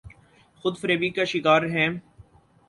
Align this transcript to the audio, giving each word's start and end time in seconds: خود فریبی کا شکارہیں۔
خود 0.61 0.77
فریبی 0.77 1.09
کا 1.09 1.23
شکارہیں۔ 1.23 1.89